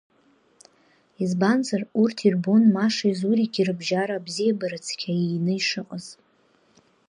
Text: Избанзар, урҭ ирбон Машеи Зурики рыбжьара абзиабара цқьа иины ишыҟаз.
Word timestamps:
Избанзар, 1.23 1.81
урҭ 2.01 2.17
ирбон 2.27 2.63
Машеи 2.75 3.15
Зурики 3.19 3.65
рыбжьара 3.67 4.15
абзиабара 4.19 4.79
цқьа 4.85 5.11
иины 5.17 5.53
ишыҟаз. 5.59 6.05